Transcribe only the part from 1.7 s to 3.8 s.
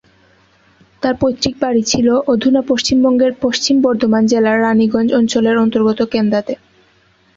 ছিল অধুনা পশ্চিমবঙ্গের পশ্চিম